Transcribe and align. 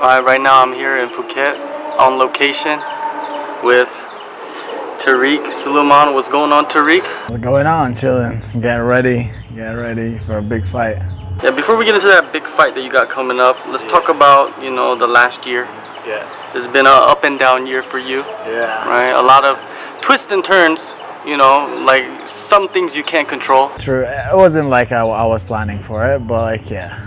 Uh, 0.00 0.22
right 0.24 0.40
now 0.40 0.62
I'm 0.62 0.72
here 0.72 0.96
in 0.96 1.08
Phuket 1.10 1.54
on 1.98 2.16
location 2.18 2.78
with 3.62 3.88
Tariq 5.00 5.50
Suleiman. 5.50 6.14
What's 6.14 6.28
going 6.28 6.52
on, 6.52 6.64
Tariq? 6.66 7.02
What's 7.28 7.42
going 7.42 7.66
on? 7.66 7.94
Chilling. 7.94 8.40
Get 8.60 8.76
ready. 8.76 9.30
Get 9.54 9.72
ready 9.76 10.18
for 10.18 10.38
a 10.38 10.42
big 10.42 10.64
fight. 10.66 10.96
Yeah, 11.42 11.50
before 11.50 11.76
we 11.76 11.84
get 11.84 11.94
into 11.94 12.06
that 12.08 12.32
big 12.32 12.44
fight 12.44 12.74
that 12.74 12.82
you 12.82 12.90
got 12.90 13.08
coming 13.10 13.40
up, 13.40 13.56
let's 13.66 13.84
talk 13.84 14.08
about, 14.08 14.62
you 14.62 14.70
know, 14.70 14.94
the 14.94 15.06
last 15.06 15.46
year. 15.46 15.64
Yeah. 16.06 16.24
It's 16.54 16.66
been 16.66 16.86
a 16.86 16.90
up 17.12 17.24
and 17.24 17.38
down 17.38 17.66
year 17.66 17.82
for 17.82 17.98
you, 17.98 18.18
Yeah. 18.46 18.88
right? 18.88 19.10
A 19.10 19.22
lot 19.22 19.44
of 19.44 19.58
twists 20.00 20.32
and 20.32 20.42
turns, 20.42 20.94
you 21.26 21.36
know, 21.36 21.66
like 21.84 22.04
some 22.26 22.68
things 22.68 22.96
you 22.96 23.04
can't 23.04 23.28
control. 23.28 23.70
True. 23.78 24.04
It 24.06 24.34
wasn't 24.36 24.68
like 24.70 24.92
I, 24.92 25.00
I 25.00 25.26
was 25.26 25.42
planning 25.42 25.78
for 25.78 26.06
it, 26.14 26.20
but 26.26 26.40
like 26.42 26.70
yeah, 26.70 26.98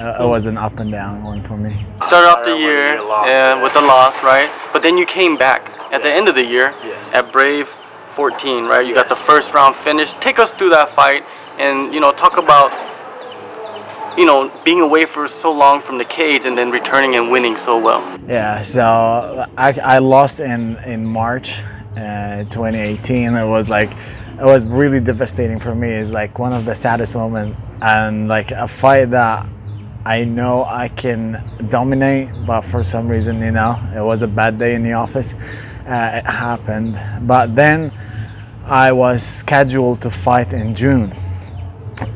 uh, 0.00 0.24
it 0.24 0.26
was 0.26 0.46
an 0.46 0.56
up 0.56 0.78
and 0.78 0.90
down 0.90 1.22
one 1.22 1.42
for 1.42 1.56
me. 1.56 1.70
Started 2.02 2.28
off 2.28 2.38
the 2.44 2.44
Started 2.44 2.52
with 2.52 2.60
year 2.60 2.96
a 2.98 3.02
loss, 3.04 3.28
and 3.28 3.62
with 3.62 3.74
the 3.74 3.80
loss, 3.80 4.22
right? 4.22 4.50
But 4.72 4.82
then 4.82 4.96
you 4.98 5.06
came 5.06 5.36
back 5.36 5.70
at 5.92 6.02
the 6.02 6.10
end 6.10 6.28
of 6.28 6.34
the 6.34 6.44
year 6.44 6.74
Yes. 6.84 7.12
at 7.12 7.32
Brave 7.32 7.68
14, 8.12 8.64
right? 8.66 8.86
You 8.86 8.94
got 8.94 9.08
the 9.08 9.14
first 9.14 9.54
round 9.54 9.74
finish. 9.76 10.14
Take 10.14 10.38
us 10.38 10.52
through 10.52 10.70
that 10.70 10.90
fight 10.90 11.24
and, 11.58 11.92
you 11.94 12.00
know, 12.00 12.12
talk 12.12 12.36
about, 12.38 12.72
you 14.16 14.26
know, 14.26 14.50
being 14.64 14.80
away 14.80 15.04
for 15.04 15.28
so 15.28 15.52
long 15.52 15.80
from 15.80 15.98
the 15.98 16.04
cage 16.04 16.44
and 16.44 16.56
then 16.56 16.70
returning 16.70 17.14
and 17.16 17.30
winning 17.30 17.56
so 17.56 17.78
well. 17.78 18.02
Yeah. 18.28 18.62
So 18.62 19.46
I, 19.56 19.72
I 19.82 19.98
lost 19.98 20.40
in 20.40 20.76
in 20.84 21.06
March, 21.06 21.60
uh, 21.96 22.44
2018. 22.44 23.34
It 23.34 23.48
was 23.48 23.68
like 23.68 23.90
it 24.38 24.44
was 24.44 24.64
really 24.66 25.00
devastating 25.00 25.58
for 25.60 25.74
me. 25.74 25.90
It's 25.90 26.12
like 26.12 26.38
one 26.38 26.52
of 26.52 26.64
the 26.64 26.74
saddest 26.74 27.14
moments 27.14 27.58
and 27.82 28.26
like 28.28 28.50
a 28.50 28.66
fight 28.66 29.10
that 29.10 29.46
I 30.04 30.24
know 30.24 30.64
I 30.64 30.88
can 30.88 31.42
dominate, 31.68 32.30
but 32.46 32.62
for 32.62 32.82
some 32.82 33.08
reason, 33.08 33.40
you 33.40 33.50
know, 33.50 33.78
it 33.94 34.00
was 34.00 34.22
a 34.22 34.28
bad 34.28 34.58
day 34.58 34.74
in 34.74 34.82
the 34.82 34.94
office. 34.94 35.34
Uh, 35.86 36.22
it 36.22 36.26
happened, 36.26 36.98
but 37.26 37.54
then 37.54 37.92
I 38.64 38.92
was 38.92 39.22
scheduled 39.22 40.00
to 40.02 40.10
fight 40.10 40.52
in 40.52 40.74
June, 40.74 41.12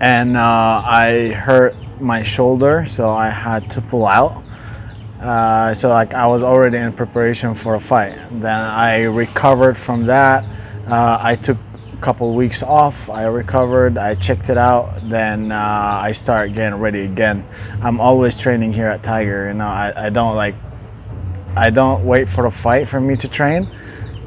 and 0.01 0.37
uh, 0.37 0.83
I 0.85 1.33
hurt 1.35 1.75
my 2.01 2.23
shoulder, 2.23 2.85
so 2.87 3.11
I 3.11 3.29
had 3.29 3.71
to 3.73 3.81
pull 3.81 4.07
out. 4.07 4.43
Uh, 5.21 5.75
so 5.75 5.89
like 5.89 6.15
I 6.15 6.27
was 6.27 6.43
already 6.43 6.79
in 6.79 6.93
preparation 6.93 7.55
for 7.55 7.75
a 7.75 7.81
fight. 7.81 8.15
Then 8.31 8.61
I 8.61 9.05
recovered 9.05 9.77
from 9.77 10.07
that. 10.07 10.45
Uh, 10.87 11.19
I 11.21 11.37
took 11.37 11.57
couple 12.05 12.35
weeks 12.35 12.63
off. 12.63 13.09
I 13.09 13.25
recovered. 13.29 13.97
I 13.97 14.15
checked 14.15 14.51
it 14.51 14.59
out. 14.59 15.01
Then 15.09 15.51
uh, 15.51 15.57
I 16.09 16.13
start 16.13 16.53
getting 16.53 16.79
ready 16.79 17.01
again. 17.01 17.43
I'm 17.83 17.99
always 17.99 18.39
training 18.39 18.75
here 18.75 18.89
at 18.89 19.03
Tiger. 19.03 19.49
You 19.49 19.55
know, 19.55 19.65
I, 19.65 19.93
I 19.97 20.11
don't 20.11 20.37
like. 20.37 20.55
I 21.57 21.71
don't 21.71 22.05
wait 22.05 22.29
for 22.29 22.45
a 22.45 22.51
fight 22.51 22.89
for 22.89 23.01
me 23.01 23.17
to 23.17 23.29
train. 23.29 23.67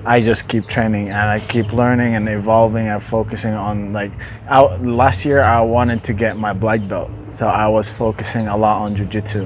I 0.06 0.22
just 0.22 0.48
keep 0.48 0.66
training 0.66 1.10
and 1.10 1.18
I 1.18 1.40
keep 1.40 1.72
learning 1.72 2.16
and 2.16 2.28
evolving 2.30 2.88
and 2.88 3.04
focusing 3.04 3.54
on 3.54 3.92
like 3.92 4.12
out 4.48 4.82
last 4.82 5.26
year 5.26 5.42
I 5.42 5.60
wanted 5.62 6.02
to 6.06 6.14
get 6.14 6.38
my 6.38 6.54
black 6.54 6.88
belt 6.88 7.12
so 7.28 7.46
I 7.46 7.68
was 7.68 7.92
focusing 7.92 8.48
a 8.48 8.56
lot 8.56 8.84
on 8.84 8.96
jiu-jitsu 8.96 9.46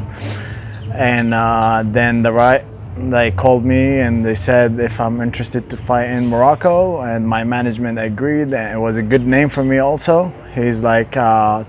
and 0.93 1.33
uh, 1.33 1.81
then 1.83 2.21
the 2.21 2.31
right 2.31 2.63
they 3.09 3.31
called 3.31 3.65
me 3.65 3.99
and 3.99 4.25
they 4.25 4.35
said 4.35 4.79
if 4.79 4.99
I'm 4.99 5.21
interested 5.21 5.69
to 5.69 5.77
fight 5.77 6.09
in 6.09 6.27
Morocco 6.27 7.01
and 7.01 7.27
my 7.27 7.43
management 7.43 7.97
agreed 7.97 8.53
and 8.53 8.75
it 8.75 8.79
was 8.79 8.97
a 8.97 9.01
good 9.01 9.25
name 9.25 9.49
for 9.49 9.63
me 9.63 9.79
also. 9.79 10.27
He's 10.53 10.81
like 10.81 11.17
uh, 11.17 11.63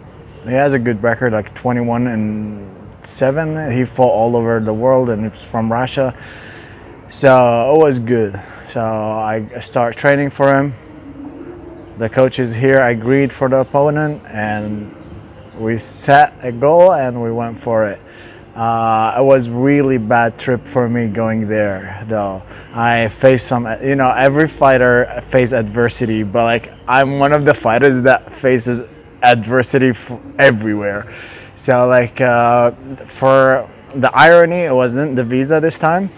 he 0.45 0.53
has 0.53 0.75
a 0.75 0.79
good 0.79 1.03
record 1.03 1.33
like 1.33 1.55
21 1.55 2.07
and 2.09 3.07
7 3.07 3.73
he 3.73 3.85
fought 3.85 4.13
all 4.13 4.37
over 4.37 4.61
the 4.61 4.75
world 4.75 5.09
and 5.11 5.25
it's 5.25 5.45
from 5.49 5.73
Russia. 5.73 6.15
So 7.09 7.75
it 7.75 7.79
was 7.79 7.99
good. 7.99 8.41
So 8.69 8.81
I 8.83 9.47
start 9.61 9.97
training 9.97 10.31
for 10.31 10.55
him. 10.55 10.75
The 11.98 12.09
coaches 12.09 12.55
here 12.55 12.83
agreed 12.83 13.33
for 13.33 13.48
the 13.48 13.59
opponent 13.59 14.23
and 14.27 14.95
we 15.59 15.79
set 15.79 16.35
a 16.42 16.53
goal 16.53 16.92
and 16.92 17.23
we 17.23 17.31
went 17.31 17.59
for 17.59 17.87
it 17.87 18.01
uh, 18.55 19.17
it 19.18 19.23
was 19.24 19.48
really 19.48 19.98
bad 19.98 20.39
trip 20.39 20.61
for 20.67 20.89
me 20.89 21.08
going 21.08 21.48
there 21.48 22.05
though 22.08 22.42
i 22.74 23.08
faced 23.08 23.46
some 23.46 23.67
you 23.83 23.95
know 23.95 24.11
every 24.11 24.48
fighter 24.48 25.07
face 25.29 25.52
adversity 25.52 26.23
but 26.23 26.45
like 26.45 26.73
i'm 26.89 27.18
one 27.18 27.33
of 27.33 27.45
the 27.45 27.55
fighters 27.55 28.01
that 28.02 28.33
faces 28.33 28.91
adversity 29.23 29.89
f- 29.89 30.12
everywhere 30.39 31.12
so 31.55 31.86
like 31.89 32.20
uh, 32.20 32.70
for 33.07 33.68
the 33.95 34.11
irony 34.14 34.62
it 34.64 34.74
wasn't 34.74 35.14
the 35.17 35.24
visa 35.24 35.61
this 35.61 35.79
time 35.79 36.11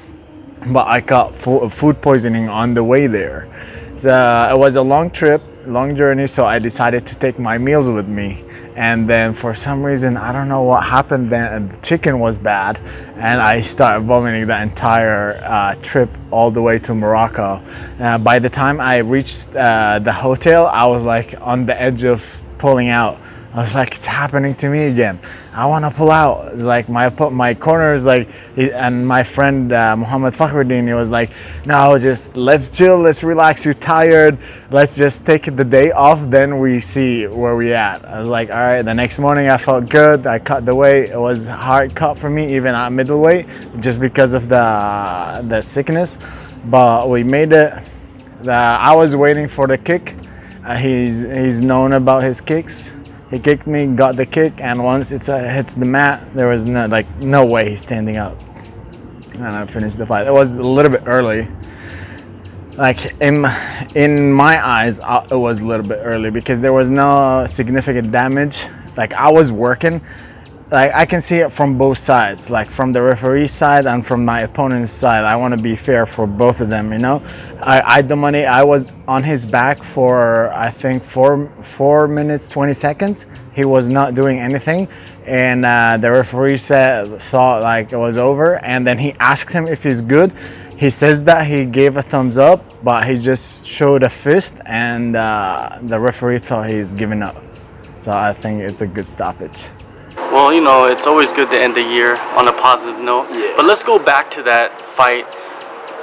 but 0.73 0.87
I 0.87 1.01
got 1.01 1.35
fu- 1.35 1.69
food 1.69 2.01
poisoning 2.01 2.49
on 2.49 2.75
the 2.75 2.83
way 2.83 3.07
there. 3.07 3.49
So 3.97 4.11
it 4.51 4.57
was 4.57 4.77
a 4.77 4.83
long 4.83 5.11
trip, 5.11 5.43
long 5.67 5.95
journey, 5.95 6.27
so 6.27 6.47
I 6.47 6.59
decided 6.59 7.07
to 7.07 7.15
take 7.19 7.39
my 7.39 7.59
meals 7.59 7.89
with 7.91 8.09
me. 8.09 8.43
And 8.77 9.09
then 9.09 9.35
for 9.35 9.55
some 9.55 9.85
reason, 9.85 10.17
I 10.17 10.33
don't 10.33 10.49
know 10.49 10.63
what 10.63 10.83
happened 10.83 11.31
then, 11.31 11.69
the 11.69 11.77
chicken 11.77 12.19
was 12.19 12.39
bad, 12.39 12.79
and 13.17 13.41
I 13.41 13.61
started 13.61 14.01
vomiting 14.01 14.49
the 14.49 14.61
entire 14.61 15.41
uh, 15.45 15.77
trip 15.81 16.09
all 16.33 16.51
the 16.51 16.61
way 16.61 16.81
to 16.81 16.95
Morocco. 16.95 17.63
Uh, 18.01 18.19
by 18.19 18.41
the 18.41 18.51
time 18.51 18.81
I 18.81 18.99
reached 18.99 19.55
uh, 19.55 20.01
the 20.01 20.13
hotel, 20.13 20.67
I 20.67 20.87
was 20.87 21.05
like 21.05 21.41
on 21.41 21.67
the 21.67 21.81
edge 21.81 22.03
of 22.03 22.43
pulling 22.59 22.89
out. 22.89 23.19
I 23.55 23.59
was 23.59 23.73
like, 23.73 23.95
it's 23.95 24.07
happening 24.07 24.57
to 24.57 24.69
me 24.69 24.87
again. 24.87 25.21
I 25.53 25.67
want 25.67 25.85
to 25.85 25.91
pull 25.93 26.11
out. 26.11 26.53
It's 26.55 26.65
like 26.65 26.89
my 26.89 27.09
my 27.31 27.55
corner 27.55 27.95
is 27.95 28.05
like, 28.05 28.29
and 28.57 29.07
my 29.07 29.23
friend 29.23 29.73
uh, 29.73 29.95
Muhammad 29.97 30.35
Fakhruddin, 30.35 30.89
he 30.89 30.93
was 30.93 31.09
like, 31.09 31.31
no, 31.65 31.97
just 31.97 32.37
let's 32.37 32.77
chill, 32.77 32.99
let's 32.99 33.23
relax. 33.23 33.65
You're 33.65 33.75
tired. 33.75 34.39
Let's 34.73 34.97
just 34.97 35.25
take 35.25 35.45
the 35.55 35.65
day 35.65 35.93
off. 35.93 36.29
Then 36.29 36.59
we 36.59 36.81
see 36.81 37.29
where 37.29 37.55
we 37.55 37.73
at. 37.73 38.05
I 38.05 38.19
was 38.19 38.29
like, 38.29 38.51
all 38.51 38.57
right. 38.57 38.83
The 38.83 38.93
next 38.93 39.21
morning, 39.21 39.49
I 39.49 39.57
felt 39.57 39.89
good. 39.89 40.27
I 40.27 40.41
cut 40.41 40.67
the 40.67 40.75
weight. 40.75 41.11
It 41.11 41.21
was 41.21 41.47
hard 41.47 41.95
cut 41.95 42.19
for 42.19 42.29
me, 42.29 42.57
even 42.57 42.75
at 42.75 42.89
middleweight, 42.91 43.47
just 43.79 44.01
because 44.01 44.35
of 44.35 44.49
the 44.49 45.45
the 45.47 45.63
sickness. 45.63 46.19
But 46.65 47.09
we 47.09 47.23
made 47.23 47.53
it. 47.53 47.73
The, 48.41 48.53
I 48.53 48.97
was 48.97 49.15
waiting 49.15 49.47
for 49.47 49.69
the 49.69 49.79
kick. 49.79 50.17
Uh, 50.65 50.77
he's 50.77 51.23
he's 51.23 51.63
known 51.63 51.93
about 51.93 52.25
his 52.25 52.41
kicks. 52.41 52.93
He 53.35 53.41
kicked 53.41 53.67
me, 53.67 53.85
got 53.97 54.15
the 54.15 54.27
kick, 54.27 54.61
and 54.61 54.85
once 54.85 55.11
it 55.11 55.29
uh, 55.29 55.37
hits 55.53 55.75
the 55.75 55.85
mat, 55.85 56.23
there 56.35 56.47
was 56.47 56.67
no 56.67 56.87
like 56.87 57.19
no 57.19 57.45
way 57.45 57.71
he's 57.71 57.81
standing 57.81 58.17
up. 58.17 58.39
And 59.33 59.45
I 59.45 59.67
finished 59.67 59.99
the 59.99 60.07
fight. 60.07 60.29
It 60.29 60.33
was 60.33 60.55
a 60.55 60.63
little 60.63 60.93
bit 60.93 61.03
early. 61.05 61.49
Like 62.77 63.21
in 63.21 63.45
in 63.97 64.33
my 64.33 64.65
eyes, 64.65 65.01
uh, 65.01 65.27
it 65.29 65.35
was 65.35 65.59
a 65.63 65.67
little 65.67 65.85
bit 65.85 65.99
early 66.05 66.31
because 66.31 66.61
there 66.61 66.73
was 66.73 66.91
no 66.91 67.45
significant 67.47 68.13
damage. 68.13 68.67
Like 68.97 69.13
I 69.15 69.33
was 69.33 69.51
working, 69.51 70.01
like 70.71 70.93
I 70.95 71.05
can 71.05 71.21
see 71.21 71.37
it 71.37 71.53
from 71.53 71.77
both 71.77 71.99
sides, 71.99 72.51
like 72.51 72.71
from 72.71 72.93
the 72.93 73.03
referee 73.03 73.47
side 73.49 73.87
and 73.87 74.05
from 74.05 74.25
my 74.25 74.41
opponent's 74.41 74.91
side. 74.93 75.25
I 75.25 75.37
want 75.37 75.55
to 75.55 75.61
be 75.61 75.77
fair 75.77 76.07
for 76.07 76.27
both 76.27 76.61
of 76.61 76.69
them, 76.69 76.93
you 76.93 76.99
know. 76.99 77.23
I, 77.61 77.99
I 77.99 78.03
the 78.03 78.17
money. 78.17 78.45
I 78.45 78.63
was 78.63 78.93
on 79.07 79.23
his 79.23 79.45
back 79.45 79.83
for 79.83 80.51
I 80.53 80.71
think 80.71 81.05
four 81.05 81.49
four 81.61 82.09
minutes 82.09 82.49
twenty 82.49 82.73
seconds. 82.73 83.27
He 83.53 83.65
was 83.65 83.89
not 83.89 84.15
doing 84.15 84.39
anything, 84.41 84.89
and 85.27 85.65
uh, 85.65 85.99
the 85.99 86.11
referee 86.11 86.57
said 86.57 87.21
thought 87.21 87.63
like 87.63 87.93
it 87.93 87.99
was 87.99 88.17
over, 88.17 88.57
and 88.65 88.87
then 88.87 88.99
he 88.99 89.13
asked 89.21 89.53
him 89.53 89.69
if 89.69 89.83
he's 89.83 90.01
good. 90.01 90.33
He 90.77 90.91
says 90.91 91.23
that 91.25 91.47
he 91.47 91.67
gave 91.67 91.97
a 91.97 92.03
thumbs 92.03 92.37
up, 92.37 92.65
but 92.83 93.05
he 93.07 93.17
just 93.19 93.65
showed 93.65 94.03
a 94.03 94.11
fist, 94.11 94.61
and 94.67 95.15
uh, 95.15 95.79
the 95.83 96.01
referee 96.01 96.41
thought 96.41 96.69
he's 96.69 96.93
giving 96.93 97.23
up. 97.23 97.37
So 98.01 98.13
I 98.13 98.33
think 98.33 98.61
it's 98.63 98.81
a 98.81 98.87
good 98.87 99.07
stoppage. 99.07 99.69
Well, 100.35 100.53
you 100.53 100.61
know, 100.61 100.87
it's 100.87 101.07
always 101.07 101.33
good 101.33 101.49
to 101.51 101.57
end 101.57 101.77
the 101.77 101.83
year 101.83 102.17
on 102.35 102.49
a 102.49 102.53
positive 102.53 103.01
note. 103.01 103.31
Yeah. 103.31 103.53
But 103.57 103.67
let's 103.67 103.85
go 103.85 104.01
back 104.01 104.33
to 104.33 104.43
that 104.43 104.75
fight. 104.97 105.27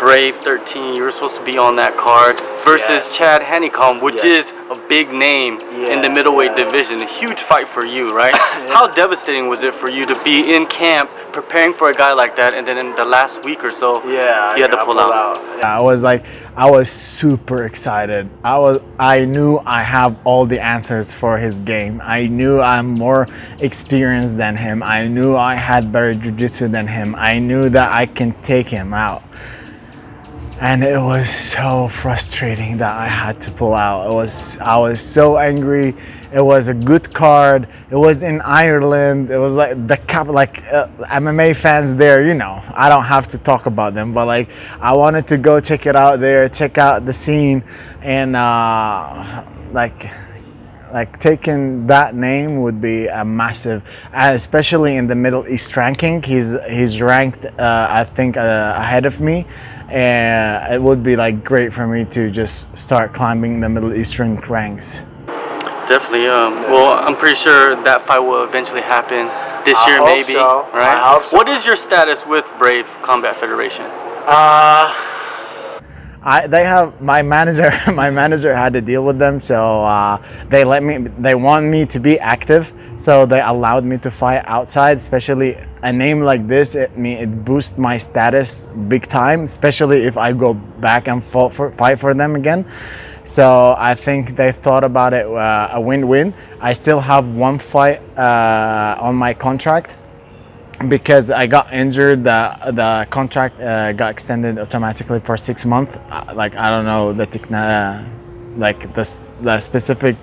Brave 0.02 0.38
13, 0.38 0.96
you 0.96 1.04
were 1.04 1.12
supposed 1.12 1.38
to 1.38 1.46
be 1.46 1.60
on 1.60 1.76
that 1.76 1.96
card 1.96 2.36
versus 2.66 2.90
Yes. 3.06 3.16
Chad 3.16 3.44
Hanekom, 3.44 4.02
which 4.02 4.16
Yes. 4.24 4.48
is 4.48 4.54
a 4.72 4.76
big 4.90 5.14
name 5.14 5.60
in 5.94 6.02
the 6.02 6.10
middleweight 6.10 6.58
yeah. 6.58 6.64
division. 6.64 7.04
A 7.04 7.06
huge 7.06 7.40
fight 7.40 7.68
for 7.68 7.86
you, 7.86 8.12
right? 8.12 8.36
How 8.74 8.88
devastating 8.88 9.48
was 9.48 9.62
it 9.62 9.76
for 9.76 9.90
you 9.90 10.04
to 10.08 10.16
be 10.24 10.56
in 10.56 10.66
camp 10.66 11.12
preparing 11.32 11.76
for 11.76 11.92
a 11.92 11.96
guy 11.96 12.14
like 12.14 12.36
that, 12.38 12.56
and 12.56 12.68
then 12.68 12.80
in 12.80 12.96
the 12.96 13.06
last 13.06 13.44
week 13.44 13.64
or 13.64 13.72
so, 13.72 14.02
Yeah, 14.10 14.56
you 14.56 14.64
had 14.64 14.72
to 14.72 14.80
I 14.82 14.86
pull 14.86 14.96
pulled 14.96 15.14
out. 15.14 15.38
I 15.64 15.80
was 15.82 16.02
like, 16.02 16.26
I 16.58 16.68
was 16.72 16.90
super 16.90 17.64
excited. 17.66 18.28
I 18.44 18.58
was, 18.58 18.82
I 18.98 19.26
knew 19.26 19.60
I 19.68 19.84
have 19.84 20.18
all 20.24 20.48
the 20.48 20.60
answers 20.60 21.14
for 21.14 21.38
his 21.38 21.60
game. 21.60 22.02
I 22.04 22.26
knew 22.26 22.60
I'm 22.60 22.88
more 22.88 23.28
experienced 23.60 24.36
than 24.36 24.58
him. 24.58 24.82
I 24.82 25.08
knew 25.08 25.36
I 25.36 25.54
had 25.54 25.92
better 25.92 26.16
jiu-jitsu 26.16 26.70
than 26.70 26.88
him. 26.88 27.14
I 27.16 27.38
knew 27.38 27.70
that 27.70 27.92
I 27.92 28.08
can 28.08 28.32
take 28.42 28.68
him 28.68 28.96
out. 28.96 29.22
And 30.62 30.84
it 30.84 31.00
was 31.00 31.32
so 31.32 31.88
frustrating 31.88 32.78
that 32.78 32.96
I 32.96 33.08
had 33.08 33.42
to 33.42 33.52
pull 33.52 33.74
out. 33.74 34.08
It 34.08 34.14
was, 34.14 34.60
I 34.60 34.78
was 34.78 35.02
so 35.02 35.40
angry, 35.40 35.96
It 36.32 36.40
was 36.40 36.68
a 36.68 36.74
good 36.76 37.12
card. 37.12 37.68
It 37.90 37.96
was 37.96 38.22
in 38.22 38.42
Ireland. 38.42 39.32
It 39.32 39.40
was 39.40 39.56
like 39.56 39.88
the 39.88 39.98
cup, 39.98 40.28
like 40.28 40.64
uh, 40.72 40.88
MMA 41.22 41.56
fans 41.56 41.96
there. 41.96 42.24
You 42.24 42.36
know, 42.36 42.62
I 42.76 42.90
don't 42.90 43.06
have 43.06 43.28
to 43.30 43.40
talk 43.40 43.66
about 43.66 43.96
them, 43.96 44.14
but 44.14 44.28
like 44.28 44.50
I 44.80 44.94
wanted 44.94 45.28
to 45.30 45.38
go 45.40 45.60
check 45.60 45.88
it 45.88 45.96
out 45.96 46.20
there, 46.20 46.48
check 46.48 46.78
out 46.78 47.06
the 47.08 47.12
scene, 47.12 47.64
and 48.04 48.36
uh, 48.36 49.44
like 49.74 50.12
like 50.94 51.20
taking 51.20 51.88
that 51.88 52.16
name 52.16 52.62
would 52.62 52.80
be 52.82 53.08
a 53.08 53.26
massive, 53.26 53.82
especially 54.14 54.96
in 54.96 55.08
the 55.08 55.16
Middle 55.16 55.48
East 55.48 55.76
ranking. 55.76 56.22
He's 56.22 56.56
he's 56.70 57.02
ranked, 57.02 57.46
uh, 57.46 57.88
I 57.90 58.04
think, 58.04 58.38
uh, 58.38 58.74
ahead 58.78 59.06
of 59.06 59.20
me, 59.20 59.46
and 59.92 60.74
it 60.74 60.82
would 60.82 61.04
be 61.04 61.16
like 61.16 61.44
great 61.44 61.74
for 61.74 61.86
me 61.86 62.06
to 62.06 62.32
just 62.32 62.66
start 62.78 63.14
climbing 63.14 63.60
the 63.60 63.70
Middle 63.70 63.94
Eastern 63.94 64.38
ranks. 64.38 65.02
Definitely. 65.88 66.28
Um, 66.28 66.54
well, 66.72 67.06
I'm 67.06 67.18
pretty 67.18 67.36
sure 67.36 67.76
that 67.84 68.04
fight 68.08 68.20
will 68.20 68.44
eventually 68.46 68.82
happen 68.82 69.28
this 69.66 69.78
I 69.78 69.88
year, 69.90 69.98
hope 69.98 70.08
maybe. 70.08 70.34
so. 70.34 70.70
Right? 70.74 70.96
I 70.96 71.14
hope 71.14 71.26
so. 71.26 71.36
What 71.38 71.50
is 71.50 71.66
your 71.66 71.76
status 71.76 72.26
with 72.26 72.50
Brave 72.58 72.88
Combat 73.02 73.36
Federation? 73.36 73.86
Uh, 74.26 74.94
I 76.24 76.46
they 76.46 76.64
have 76.64 77.02
my 77.02 77.24
manager. 77.24 77.72
My 77.92 78.12
manager 78.12 78.56
had 78.56 78.74
to 78.74 78.82
deal 78.82 79.04
with 79.04 79.18
them, 79.18 79.40
so 79.40 79.84
uh, 79.84 80.22
they 80.50 80.64
let 80.64 80.84
me. 80.84 80.98
They 80.98 81.34
want 81.34 81.66
me 81.66 81.86
to 81.88 82.00
be 82.00 82.20
active, 82.20 82.72
so 82.96 83.26
they 83.26 83.42
allowed 83.42 83.84
me 83.86 83.98
to 84.00 84.12
fight 84.12 84.44
outside. 84.46 84.98
Especially 84.98 85.58
a 85.82 85.92
name 85.92 86.22
like 86.22 86.48
this, 86.48 86.76
it 86.76 86.96
me 86.96 87.16
it 87.16 87.44
boosts 87.44 87.78
my 87.78 87.98
status 87.98 88.64
big 88.88 89.08
time. 89.08 89.42
Especially 89.42 90.04
if 90.06 90.16
I 90.16 90.34
go 90.34 90.54
back 90.54 91.08
and 91.08 91.24
for, 91.24 91.50
fight 91.50 91.98
for 91.98 92.14
them 92.14 92.36
again. 92.36 92.66
So 93.26 93.76
I 93.78 93.96
think 93.96 94.36
they 94.36 94.52
thought 94.52 94.84
about 94.84 95.14
it 95.14 95.26
uh, 95.26 95.70
a 95.74 95.82
win-win. 95.82 96.34
I 96.60 96.74
still 96.74 97.00
have 97.00 97.36
one 97.36 97.58
fight 97.58 98.02
uh, 98.18 98.98
on 99.00 99.16
my 99.16 99.34
contract 99.34 99.96
because 100.90 101.32
I 101.32 101.48
got 101.48 101.74
injured, 101.74 102.24
the 102.24 102.58
the 102.72 103.08
contract 103.10 103.60
uh, 103.60 103.92
got 103.94 104.12
extended 104.12 104.58
automatically 104.60 105.20
for 105.20 105.38
six 105.38 105.66
months. 105.66 105.96
Uh, 106.10 106.34
like 106.36 106.56
I 106.56 106.70
don't 106.70 106.86
know 106.86 107.14
the 107.14 107.28
techna- 107.28 108.08
like 108.58 108.94
the 108.94 109.06
the 109.42 109.60
specific 109.60 110.16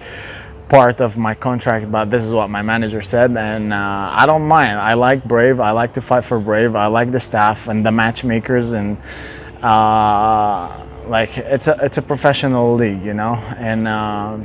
part 0.69 1.01
of 1.01 1.17
my 1.17 1.35
contract, 1.35 1.91
but 1.91 2.11
this 2.11 2.25
is 2.25 2.33
what 2.33 2.51
my 2.51 2.63
manager 2.63 3.03
said, 3.03 3.37
and 3.37 3.73
uh, 3.73 4.11
I 4.13 4.27
don't 4.27 4.47
mind. 4.47 4.79
I 4.79 4.95
like 4.95 5.25
Brave. 5.25 5.61
I 5.61 5.71
like 5.71 5.95
to 5.95 6.01
fight 6.01 6.25
for 6.25 6.39
Brave. 6.39 6.75
I 6.77 6.87
like 6.87 7.11
the 7.11 7.21
staff 7.21 7.69
and 7.69 7.85
the 7.85 7.93
matchmakers, 7.93 8.73
and 8.73 8.99
uh, 9.63 10.85
like 11.07 11.39
it's 11.39 11.69
a 11.69 11.79
it's 11.83 11.99
a 11.99 12.03
professional 12.03 12.75
league, 12.75 13.03
you 13.03 13.15
know. 13.15 13.35
And 13.57 13.89
uh, 13.89 14.39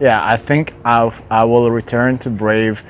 yeah, 0.00 0.24
I 0.24 0.36
think 0.36 0.74
I 0.84 1.12
I 1.30 1.44
will 1.44 1.70
return 1.70 2.18
to 2.18 2.30
Brave 2.30 2.82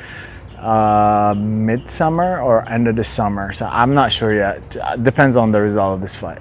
uh, 0.60 1.34
midsummer 1.36 2.40
or 2.40 2.68
end 2.68 2.88
of 2.88 2.96
the 2.96 3.04
summer. 3.04 3.52
So 3.52 3.66
I'm 3.66 3.94
not 3.94 4.12
sure 4.12 4.32
yet. 4.34 4.76
Uh, 4.76 4.96
Depends 4.96 5.36
on 5.36 5.52
the 5.52 5.60
result 5.60 5.94
of 5.94 6.00
this 6.00 6.16
fight. 6.16 6.40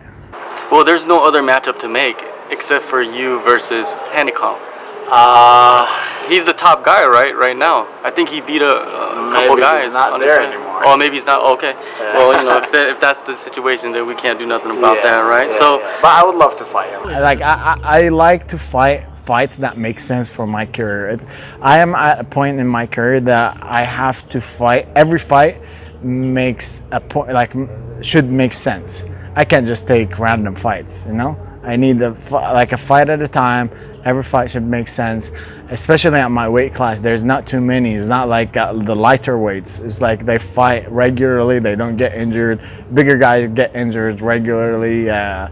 Well, 0.72 0.84
there's 0.84 1.06
no 1.06 1.26
other 1.28 1.42
matchup 1.42 1.80
to 1.80 1.88
make 1.88 2.18
except 2.52 2.84
for 2.84 3.02
you 3.02 3.42
versus 3.44 3.88
Hanekom. 4.14 4.58
Uh, 5.12 5.88
He's 6.30 6.46
the 6.46 6.54
top 6.54 6.86
guy, 6.86 7.08
right? 7.08 7.36
Right 7.36 7.58
now, 7.58 7.88
I 8.04 8.12
think 8.12 8.30
he 8.30 8.40
beat 8.42 8.62
a, 8.62 8.68
a 8.70 9.32
couple 9.34 9.56
Maybe 9.56 9.62
guys. 9.62 9.84
he's 9.86 9.94
not 9.94 10.14
on 10.14 10.20
there 10.20 10.40
anymore. 10.42 10.84
Oh, 10.86 10.96
maybe 10.96 11.16
he's 11.16 11.26
not. 11.26 11.44
Okay. 11.58 11.74
Well, 12.00 12.38
you 12.38 12.44
know, 12.48 12.62
if, 12.62 12.72
that, 12.72 12.90
if 12.90 13.00
that's 13.02 13.24
the 13.24 13.36
situation, 13.36 13.92
then 13.92 14.06
we 14.06 14.14
can't 14.14 14.38
do 14.38 14.46
nothing 14.46 14.70
about 14.78 15.02
that, 15.04 15.22
right? 15.22 15.52
so, 15.52 15.80
but 16.04 16.12
I 16.12 16.24
would 16.24 16.36
love 16.36 16.56
to 16.58 16.66
fight 16.66 16.92
him. 16.92 17.04
Like 17.20 17.42
I, 17.42 17.80
I, 17.82 18.06
I 18.06 18.10
like 18.10 18.48
to 18.50 18.60
fight 18.60 19.08
fights 19.30 19.58
that 19.58 19.78
make 19.78 20.00
sense 20.00 20.28
for 20.28 20.48
my 20.48 20.66
career. 20.66 21.10
It, 21.10 21.24
I 21.62 21.76
am 21.86 21.94
at 21.94 22.18
a 22.20 22.24
point 22.24 22.60
in 22.60 22.68
my 22.68 22.88
career 22.88 23.20
that 23.34 23.60
I 23.62 23.84
have 23.84 24.28
to 24.30 24.42
fight. 24.42 24.88
Every 24.96 25.20
fight 25.20 25.56
makes 26.02 26.82
a 26.92 27.00
point, 27.00 27.34
like 27.42 27.54
should 28.02 28.26
make 28.26 28.54
sense. 28.54 29.04
I 29.36 29.46
can't 29.46 29.68
just 29.68 29.88
take 29.88 30.18
random 30.18 30.56
fights. 30.56 31.06
You 31.06 31.14
know, 31.14 31.38
I 31.62 31.76
need 31.76 31.98
fi- 32.18 32.54
like 32.54 32.72
a 32.72 32.78
fight 32.78 33.08
at 33.10 33.22
a 33.22 33.28
time. 33.28 33.70
Every 34.04 34.24
fight 34.24 34.50
should 34.50 34.64
make 34.78 34.88
sense, 34.88 35.32
especially 35.70 36.20
at 36.26 36.32
my 36.32 36.50
weight 36.50 36.74
class. 36.74 37.00
There's 37.00 37.24
not 37.24 37.46
too 37.46 37.62
many. 37.62 37.94
It's 37.94 38.08
not 38.08 38.30
like 38.30 38.58
uh, 38.58 38.74
the 38.74 38.96
lighter 38.96 39.38
weights. 39.38 39.78
It's 39.78 40.02
like 40.02 40.26
they 40.26 40.40
fight 40.40 40.90
regularly. 40.92 41.60
They 41.60 41.76
don't 41.76 41.98
get 41.98 42.14
injured. 42.16 42.58
Bigger 42.96 43.18
guys 43.18 43.52
get 43.54 43.76
injured 43.76 44.22
regularly, 44.22 45.08
uh, 45.12 45.50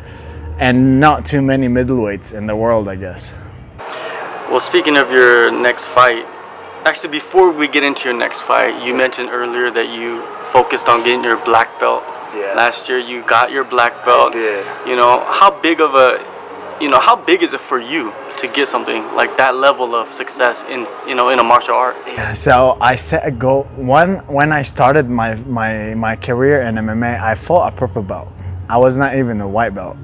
and 0.57 0.99
not 0.99 1.27
too 1.27 1.43
many 1.43 1.67
middleweights 1.67 2.33
in 2.33 2.47
the 2.47 2.55
world, 2.55 2.87
I 2.87 2.95
guess. 2.95 3.33
Well, 4.49 4.59
speaking 4.59 4.97
of 4.97 5.11
your 5.11 5.51
next 5.51 5.85
fight, 5.85 6.25
actually, 6.85 7.09
before 7.09 7.51
we 7.51 7.67
get 7.67 7.83
into 7.83 8.09
your 8.09 8.17
next 8.17 8.43
fight, 8.43 8.81
you 8.85 8.93
mentioned 8.93 9.29
earlier 9.29 9.69
that 9.71 9.89
you 9.89 10.21
focused 10.53 10.87
on 10.87 11.03
getting 11.03 11.23
your 11.23 11.37
black 11.37 11.79
belt. 11.79 12.03
Yeah. 12.33 12.53
Last 12.55 12.87
year, 12.87 12.97
you 12.97 13.23
got 13.23 13.51
your 13.51 13.63
black 13.63 14.05
belt. 14.05 14.33
did. 14.33 14.65
You 14.87 14.95
know, 14.95 15.19
how 15.27 15.51
big 15.51 15.81
of 15.81 15.95
a, 15.95 16.23
you 16.81 16.89
know, 16.89 16.99
how 16.99 17.15
big 17.15 17.43
is 17.43 17.53
it 17.53 17.59
for 17.61 17.79
you 17.79 18.13
to 18.39 18.47
get 18.47 18.67
something 18.67 19.03
like 19.15 19.35
that 19.37 19.55
level 19.55 19.95
of 19.95 20.13
success 20.13 20.63
in, 20.65 20.87
you 21.07 21.15
know, 21.15 21.29
in 21.29 21.39
a 21.39 21.43
martial 21.43 21.75
art? 21.75 21.95
Yeah. 22.07 22.33
So 22.33 22.77
I 22.79 22.95
set 22.95 23.27
a 23.27 23.31
goal. 23.31 23.63
One 23.75 24.17
when 24.27 24.51
I 24.51 24.61
started 24.61 25.09
my 25.09 25.35
my 25.35 25.93
my 25.95 26.15
career 26.15 26.61
in 26.61 26.75
MMA, 26.75 27.19
I 27.19 27.35
fought 27.35 27.73
a 27.73 27.75
purple 27.75 28.03
belt. 28.03 28.29
I 28.69 28.77
was 28.77 28.97
not 28.97 29.15
even 29.15 29.41
a 29.41 29.47
white 29.47 29.73
belt, 29.73 29.97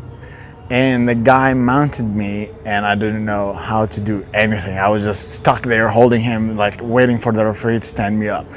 and 0.74 1.08
the 1.08 1.14
guy 1.14 1.54
mounted 1.54 2.08
me, 2.08 2.50
and 2.66 2.84
I 2.84 2.96
didn't 2.96 3.24
know 3.24 3.54
how 3.54 3.86
to 3.86 4.02
do 4.02 4.26
anything. 4.34 4.76
I 4.76 4.90
was 4.90 5.06
just 5.06 5.36
stuck 5.36 5.62
there 5.62 5.88
holding 5.88 6.22
him, 6.22 6.58
like 6.58 6.80
waiting 6.82 7.20
for 7.20 7.32
the 7.32 7.46
referee 7.46 7.80
to 7.82 7.86
stand 7.86 8.20
me 8.20 8.30
up. 8.30 8.48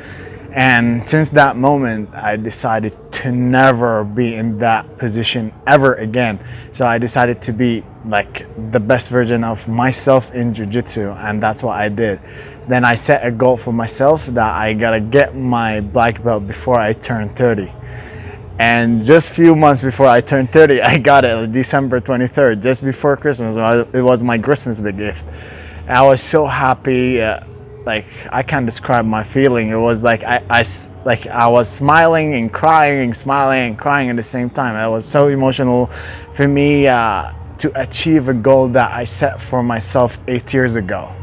And 0.51 1.05
since 1.05 1.29
that 1.41 1.57
moment, 1.57 2.15
I 2.15 2.37
decided 2.37 2.97
to 3.21 3.33
never 3.33 4.03
be 4.03 4.35
in 4.35 4.57
that 4.61 4.97
position 4.97 5.53
ever 5.67 5.93
again. 5.97 6.41
So 6.73 6.87
I 6.87 6.97
decided 6.97 7.43
to 7.43 7.53
be 7.53 7.85
like 8.07 8.47
the 8.73 8.81
best 8.81 9.11
version 9.11 9.45
of 9.45 9.69
myself 9.69 10.33
in 10.33 10.55
jiu-jitsu, 10.55 11.11
and 11.11 11.43
that's 11.43 11.63
what 11.63 11.77
I 11.77 11.91
did. 11.91 12.19
Then 12.67 12.83
I 12.83 12.95
set 12.95 13.27
a 13.27 13.31
goal 13.31 13.59
for 13.59 13.75
myself 13.75 14.25
that 14.29 14.55
I 14.55 14.73
gotta 14.73 15.01
get 15.01 15.37
my 15.37 15.83
black 15.83 16.25
belt 16.25 16.47
before 16.47 16.81
I 16.81 16.95
turn 16.95 17.29
30. 17.29 17.71
And 18.59 19.05
just 19.05 19.31
few 19.31 19.55
months 19.55 19.83
before 19.83 20.07
I 20.07 20.21
turned 20.21 20.51
30, 20.51 20.83
I 20.93 20.99
got 20.99 21.25
it 21.25 21.31
on 21.31 21.53
December 21.53 22.01
23rd, 22.01 22.63
just 22.63 22.83
before 22.83 23.17
Christmas. 23.17 23.57
It 23.93 24.03
was 24.03 24.23
my 24.23 24.39
Christmas 24.39 24.81
big 24.81 24.97
gift. 24.97 25.27
And 25.87 25.97
I 25.97 26.03
was 26.03 26.23
so 26.23 26.47
happy. 26.47 27.21
Uh, 27.21 27.41
like 27.85 28.07
I 28.33 28.43
can't 28.43 28.67
describe 28.67 29.05
my 29.05 29.23
feeling. 29.23 29.71
It 29.71 29.77
was 29.77 30.03
like 30.03 30.25
I, 30.25 30.43
I 30.51 30.65
like 31.05 31.29
I 31.29 31.47
was 31.47 31.69
smiling 31.69 32.35
and 32.35 32.53
crying 32.53 33.05
and 33.05 33.17
smiling 33.17 33.69
and 33.69 33.79
crying 33.79 34.11
at 34.11 34.17
the 34.17 34.25
same 34.25 34.51
time. 34.51 34.75
It 34.75 34.91
was 34.91 35.07
so 35.07 35.29
emotional 35.29 35.87
for 36.33 36.49
me 36.49 36.89
uh, 36.89 37.33
to 37.59 37.81
achieve 37.81 38.27
a 38.27 38.35
goal 38.35 38.67
that 38.69 38.91
I 38.91 39.05
set 39.05 39.41
for 39.41 39.63
myself 39.63 40.19
eight 40.27 40.53
years 40.53 40.75
ago 40.75 41.15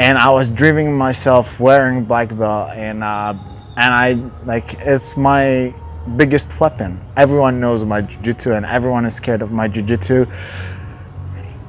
and 0.00 0.16
I 0.16 0.30
was 0.30 0.50
driving 0.50 0.96
myself 0.96 1.60
wearing 1.60 2.04
black 2.04 2.34
belt, 2.34 2.70
and 2.70 3.04
uh, 3.04 3.34
and 3.76 3.94
I 3.94 4.14
like 4.46 4.74
it's 4.80 5.14
my 5.14 5.74
biggest 6.16 6.58
weapon. 6.60 7.00
Everyone 7.16 7.60
knows 7.60 7.84
my 7.84 8.00
jiu-jitsu, 8.00 8.52
and 8.52 8.66
everyone 8.66 9.04
is 9.04 9.14
scared 9.14 9.42
of 9.42 9.52
my 9.52 9.68
jiu-jitsu. 9.68 10.26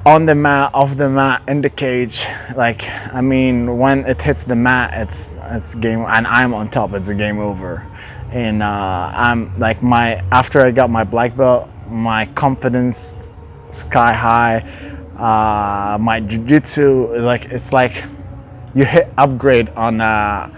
On 0.06 0.26
the 0.26 0.34
mat, 0.34 0.72
off 0.74 0.98
the 0.98 1.10
mat, 1.10 1.44
in 1.48 1.62
the 1.62 1.70
cage, 1.70 2.26
like 2.56 2.90
I 3.14 3.22
mean, 3.22 3.78
when 3.78 4.06
it 4.06 4.22
hits 4.22 4.44
the 4.44 4.56
mat, 4.56 4.94
it's 4.96 5.36
it's 5.44 5.76
game, 5.76 6.06
and 6.08 6.26
I'm 6.26 6.54
on 6.54 6.70
top. 6.70 6.94
It's 6.94 7.08
a 7.08 7.16
game 7.16 7.38
over, 7.38 7.86
and 8.32 8.64
uh, 8.64 9.12
I'm 9.14 9.58
like 9.60 9.84
my 9.84 10.24
after 10.32 10.62
I 10.62 10.72
got 10.72 10.90
my 10.90 11.04
black 11.04 11.38
belt, 11.38 11.70
my 11.88 12.26
confidence 12.34 13.30
sky 13.70 14.14
high. 14.14 14.66
Uh, 15.18 16.00
my 16.00 16.20
jiu-jitsu, 16.20 17.20
like 17.20 17.46
it's 17.46 17.72
like 17.72 18.04
you 18.74 18.86
hit 18.86 19.08
upgrade 19.20 19.70
on 19.70 20.02
a 20.02 20.50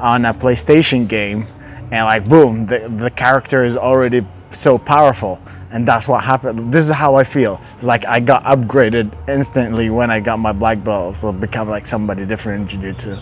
on 0.00 0.24
a 0.24 0.34
PlayStation 0.34 1.06
game, 1.06 1.46
and 1.90 2.04
like 2.04 2.28
boom, 2.28 2.66
the 2.66 2.88
the 2.88 3.10
character 3.10 3.64
is 3.64 3.76
already 3.76 4.26
so 4.52 4.78
powerful, 4.78 5.40
and 5.70 5.86
that's 5.86 6.08
what 6.08 6.24
happened. 6.24 6.72
This 6.72 6.88
is 6.88 6.94
how 6.94 7.14
I 7.16 7.24
feel. 7.24 7.60
It's 7.76 7.86
like 7.86 8.06
I 8.06 8.20
got 8.20 8.44
upgraded 8.44 9.12
instantly 9.28 9.90
when 9.90 10.10
I 10.10 10.20
got 10.20 10.38
my 10.38 10.52
black 10.52 10.82
belt, 10.84 11.16
so 11.16 11.32
become 11.32 11.68
like 11.68 11.86
somebody 11.86 12.24
different 12.26 12.62
in 12.62 12.80
jiu-jitsu. 12.80 13.16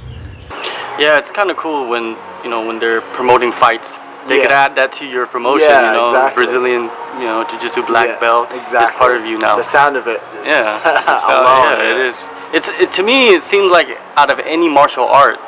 Yeah, 0.99 1.19
it's 1.19 1.31
kind 1.31 1.51
of 1.51 1.57
cool 1.57 1.89
when 1.89 2.17
you 2.43 2.51
know 2.51 2.67
when 2.67 2.79
they're 2.79 3.01
promoting 3.01 3.53
fights. 3.53 3.99
They 4.27 4.43
could 4.43 4.51
add 4.51 4.75
that 4.75 4.91
to 4.99 5.07
your 5.07 5.27
promotion. 5.27 5.69
Yeah, 5.71 5.93
you 5.93 5.99
know, 5.99 6.05
exactly. 6.07 6.43
Brazilian, 6.43 6.91
you 7.23 7.31
know, 7.31 7.47
jiu-jitsu 7.49 7.87
black 7.87 8.19
belt 8.19 8.51
exactly. 8.51 8.91
is 8.95 8.99
part 8.99 9.17
of 9.17 9.25
you 9.25 9.39
now. 9.39 9.55
The 9.55 9.63
sound 9.63 9.95
of 9.95 10.09
it. 10.09 10.21
Is 10.43 10.49
yeah, 10.49 11.19
so, 11.23 11.31
yeah, 11.31 11.91
it 11.91 11.97
is. 11.97 12.25
It's 12.53 12.69
it, 12.81 12.93
to 12.95 13.05
me. 13.05 13.35
It 13.35 13.45
seems 13.45 13.71
like 13.71 13.87
out 14.17 14.33
of 14.33 14.41
any 14.41 14.69
martial 14.69 15.05
art, 15.05 15.39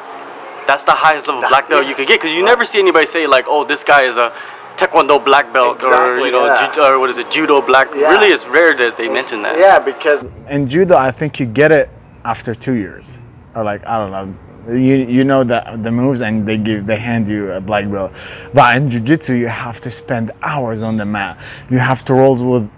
that's 0.68 0.84
the 0.84 0.96
highest 1.04 1.26
level 1.26 1.40
That- 1.42 1.50
black 1.54 1.66
belt 1.70 1.86
you 1.90 1.94
could 1.96 2.06
get 2.06 2.20
because 2.20 2.34
you 2.38 2.44
never 2.52 2.64
see 2.70 2.78
anybody 2.86 3.06
say 3.06 3.26
like, 3.26 3.46
"Oh, 3.54 3.62
this 3.72 3.82
guy 3.92 4.02
is 4.10 4.16
a 4.16 4.28
taekwondo 4.76 5.16
black 5.30 5.46
belt," 5.56 5.82
or 5.82 6.18
you 6.26 6.30
know, 6.30 6.46
yeah. 6.46 6.72
ju- 6.74 6.82
or 6.86 6.98
what 7.00 7.10
is 7.10 7.18
it, 7.22 7.28
judo 7.36 7.56
black. 7.70 7.88
Yeah. 7.94 8.10
Really, 8.12 8.28
it's 8.36 8.46
rare 8.46 8.72
that 8.80 8.96
they 8.98 9.08
mention 9.18 9.38
that. 9.42 9.54
Yeah, 9.58 9.78
because 9.90 10.20
in 10.56 10.68
judo, 10.72 10.94
I 11.08 11.10
think 11.18 11.30
you 11.40 11.46
get 11.62 11.70
it 11.80 11.88
after 12.32 12.54
two 12.54 12.74
years 12.84 13.18
or 13.54 13.64
like 13.64 13.84
I 13.86 13.94
don't 13.98 14.12
know. 14.16 14.26
You 14.74 14.96
you 14.96 15.24
know 15.24 15.42
the 15.44 15.60
the 15.86 15.90
moves 15.90 16.20
and 16.20 16.46
they 16.46 16.58
give 16.58 16.86
they 16.86 16.98
hand 17.10 17.26
you 17.28 17.52
a 17.52 17.60
black 17.60 17.90
belt. 17.90 18.12
But 18.52 18.76
in 18.76 18.90
jiu-jitsu 18.90 19.32
you 19.34 19.48
have 19.48 19.80
to 19.86 19.90
spend 19.90 20.30
hours 20.42 20.82
on 20.82 20.96
the 20.98 21.06
mat. 21.06 21.38
You 21.70 21.78
have 21.78 22.04
to 22.06 22.12
roll 22.14 22.36
with 22.54 22.70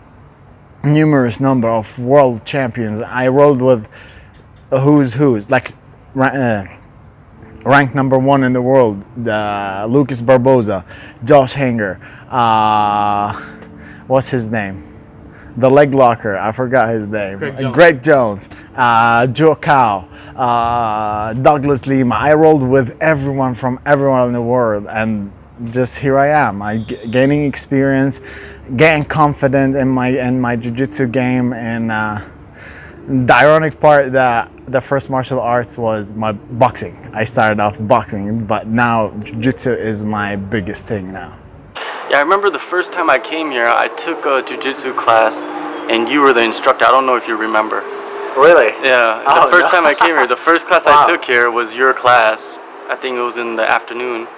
numerous 0.85 1.41
number 1.41 1.69
of 1.69 1.99
world 1.99 2.45
champions. 2.45 3.01
I 3.01 3.29
rolled 3.29 3.61
with 3.61 3.89
who's 4.71 5.15
who's 5.15 5.51
like 5.51 5.73
uh, 6.17 6.65
ranked 7.65 7.95
number 7.95 8.19
one 8.19 8.45
in 8.45 8.53
the 8.53 8.63
world, 8.63 9.03
uh, 9.27 9.87
Lucas 9.89 10.23
Barbosa, 10.23 10.85
Josh 11.25 11.53
Hinger, 11.55 11.99
uh, 12.31 13.33
what's 14.07 14.29
his 14.31 14.51
name? 14.51 14.83
The 15.57 15.69
leg 15.71 15.93
locker, 15.95 16.39
I 16.39 16.53
forgot 16.53 16.91
his 16.91 17.07
name. 17.07 17.39
Craig 17.39 17.59
Jones. 17.59 17.75
Craig 17.75 18.03
Jones, 18.03 18.49
uh, 18.77 19.27
Joe 19.27 19.57
Cow, 19.57 20.09
uh, 20.37 21.33
Douglas 21.35 21.87
Lima. 21.87 22.15
I 22.15 22.35
rolled 22.35 22.63
with 22.63 22.97
everyone 23.01 23.55
from 23.55 23.81
everyone 23.85 24.29
in 24.29 24.33
the 24.33 24.41
world, 24.43 24.87
and 24.89 25.31
just 25.73 25.99
here 25.99 26.19
I 26.19 26.29
am. 26.29 26.63
I 26.63 26.79
g- 26.79 27.07
gaining 27.11 27.45
experience, 27.45 28.21
getting 28.77 29.05
confident 29.05 29.75
in 29.77 29.89
my 29.89 30.09
in 30.09 30.41
my 30.41 30.55
jiu-jitsu 30.57 31.09
game, 31.09 31.53
and 31.53 31.91
uh, 31.91 32.21
the 33.11 33.35
ironic 33.35 33.81
part 33.81 34.13
that 34.13 34.51
the 34.69 34.81
first 34.81 35.11
martial 35.11 35.41
arts 35.41 35.77
was 35.77 36.13
my 36.13 36.31
boxing. 36.31 36.97
I 37.13 37.25
started 37.25 37.59
off 37.59 37.77
boxing, 37.81 38.45
but 38.47 38.69
now 38.69 39.11
jiu-jitsu 39.25 39.73
is 39.73 40.05
my 40.05 40.37
biggest 40.37 40.85
thing 40.85 41.13
now. 41.13 41.37
Yeah, 42.09 42.19
I 42.19 42.21
remember 42.21 42.51
the 42.51 42.61
first 42.61 42.93
time 42.93 43.11
I 43.11 43.19
came 43.19 43.51
here, 43.51 43.67
I 43.67 43.89
took 43.89 44.27
a 44.27 44.43
jujitsu 44.43 44.97
class, 44.97 45.43
and 45.91 46.09
you 46.09 46.21
were 46.21 46.33
the 46.33 46.43
instructor. 46.43 46.85
I 46.85 46.93
don't 46.93 47.05
know 47.05 47.17
if 47.17 47.27
you 47.27 47.37
remember. 47.37 47.81
Really? 48.39 48.69
Yeah, 48.87 49.25
Oh, 49.27 49.47
the 49.47 49.51
first 49.57 49.73
no. 49.73 49.79
time 49.81 49.87
I 49.87 49.95
came 49.95 50.15
here, 50.15 50.29
the 50.29 50.37
first 50.37 50.69
class 50.69 50.87
Wow. 50.87 51.05
I 51.05 51.11
took 51.11 51.25
here 51.25 51.51
was 51.51 51.75
your 51.75 51.93
class. 51.93 52.61
I 52.89 52.95
think 52.95 53.17
it 53.17 53.23
was 53.23 53.37
in 53.37 53.57
the 53.57 53.69
afternoon. 53.69 54.29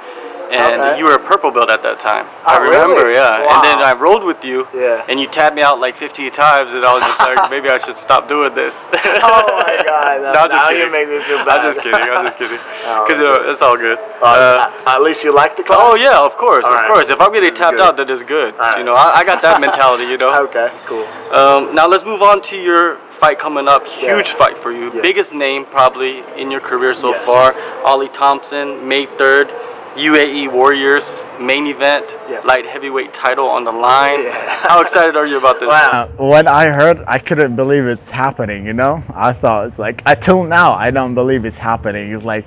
And 0.52 0.82
Okay. 0.82 0.99
you 0.99 1.04
were 1.06 1.14
a 1.14 1.18
purple 1.18 1.50
belt 1.50 1.71
at 1.71 1.82
that 1.82 1.99
time. 1.99 2.26
Oh, 2.44 2.52
I 2.52 2.56
remember, 2.59 3.06
really? 3.09 3.14
yeah. 3.14 3.40
And 3.52 3.64
then 3.64 3.78
I 3.82 3.94
rolled 3.94 4.23
with 4.23 4.44
you, 4.44 4.68
Yeah. 4.75 5.00
and 5.09 5.18
you 5.18 5.26
tapped 5.26 5.56
me 5.56 5.62
out 5.62 5.80
like 5.80 5.97
15 5.97 6.30
times, 6.30 6.75
and 6.75 6.85
I 6.85 6.92
was 6.92 7.02
just 7.04 7.21
like, 7.21 7.50
maybe 7.50 7.71
I 7.71 7.78
should 7.78 7.97
stop 7.97 8.28
doing 8.28 8.52
this. 8.54 8.87
Oh 9.25 9.62
my 9.64 9.80
God! 9.85 10.21
No, 10.37 10.44
just 10.44 10.52
now 10.52 10.68
you 10.71 10.90
make 10.92 11.09
me 11.09 11.21
feel 11.23 11.38
bad. 11.44 11.61
I'm 11.61 11.73
just 11.73 11.80
kidding. 11.80 12.00
I'm 12.00 12.26
just 12.26 12.38
kidding. 12.38 12.59
Oh, 12.87 13.06
Because 13.06 13.21
okay. 13.23 13.50
it's 13.50 13.62
all 13.62 13.76
good. 13.78 13.99
Uh, 14.21 14.26
Uh, 14.26 14.71
at 14.94 15.00
least 15.02 15.25
you 15.25 15.32
like 15.35 15.56
the 15.56 15.62
class. 15.62 15.78
oh 15.80 15.94
yeah, 15.94 16.18
of 16.18 16.37
course, 16.37 16.64
All 16.66 16.73
of 16.73 16.76
right. 16.80 16.88
course. 16.92 17.09
If 17.09 17.21
I'm 17.21 17.32
getting 17.32 17.54
tapped 17.54 17.76
good. 17.76 17.80
out, 17.87 17.97
then 17.97 18.11
it's 18.11 18.23
good. 18.23 18.52
All 18.59 18.71
You 18.71 18.76
right. 18.76 18.85
know, 18.85 18.94
I, 18.94 19.21
I 19.21 19.25
got 19.25 19.40
that 19.42 19.61
mentality. 19.61 20.04
You 20.04 20.18
know. 20.18 20.32
Okay. 20.47 20.68
Cool. 20.87 21.06
Um, 21.32 21.75
now 21.75 21.87
let's 21.87 22.04
move 22.04 22.21
on 22.23 22.42
to 22.50 22.56
your 22.59 22.97
fight 23.11 23.38
coming 23.38 23.68
up. 23.68 23.87
Huge 23.87 24.28
Yeah. 24.28 24.35
fight 24.42 24.59
for 24.59 24.71
you. 24.73 24.90
Yeah. 24.92 25.00
Biggest 25.00 25.32
name 25.32 25.64
probably 25.64 26.25
in 26.37 26.50
your 26.50 26.61
career 26.61 26.92
so 26.94 27.11
Yes. 27.11 27.25
far. 27.25 27.54
Ollie 27.85 28.09
Thompson, 28.11 28.87
May 28.88 29.06
3rd. 29.06 29.49
UAE 29.96 30.50
Warriors 30.52 31.14
main 31.38 31.66
event, 31.66 32.16
Yeah. 32.30 32.40
light 32.44 32.66
heavyweight 32.66 33.12
title 33.12 33.46
on 33.46 33.64
the 33.64 33.72
line. 33.72 34.22
Yeah. 34.22 34.32
How 34.68 34.80
excited 34.80 35.16
are 35.16 35.26
you 35.26 35.38
about 35.38 35.61
this? 35.61 35.68
Uh, 35.68 36.08
when 36.16 36.46
I 36.46 36.66
heard, 36.68 37.02
I 37.06 37.18
couldn't 37.18 37.56
believe 37.56 37.87
it's 37.87 38.11
happening. 38.11 38.64
You 38.64 38.72
know, 38.72 39.02
I 39.14 39.32
thought 39.32 39.66
it's 39.66 39.78
like 39.78 40.02
until 40.06 40.44
now, 40.44 40.72
I 40.72 40.90
don't 40.90 41.14
believe 41.14 41.44
it's 41.44 41.58
happening. 41.58 42.12
It's 42.14 42.25
like 42.25 42.46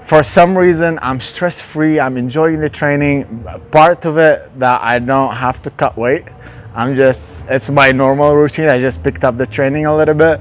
for 0.00 0.22
some 0.22 0.56
reason 0.56 0.98
I'm 1.02 1.20
stress 1.20 1.60
free. 1.60 2.00
I'm 2.00 2.16
enjoying 2.16 2.60
the 2.60 2.70
training. 2.70 3.44
Part 3.70 4.04
of 4.06 4.16
it 4.18 4.58
that 4.58 4.80
I 4.82 4.98
don't 4.98 5.34
have 5.34 5.60
to 5.62 5.70
cut 5.70 5.96
weight. 5.96 6.24
I'm 6.74 6.94
just 6.94 7.50
it's 7.50 7.68
my 7.68 7.90
normal 7.92 8.34
routine. 8.36 8.68
I 8.68 8.78
just 8.78 9.02
picked 9.02 9.24
up 9.24 9.36
the 9.36 9.46
training 9.46 9.86
a 9.86 9.94
little 9.96 10.14
bit. 10.14 10.40